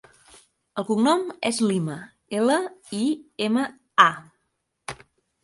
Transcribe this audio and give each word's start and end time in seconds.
El 0.81 0.85
cognom 0.87 1.25
és 1.49 1.59
Lima: 1.65 1.97
ela, 2.39 2.57
i, 3.01 3.03
ema, 3.49 3.69
a. 4.07 4.09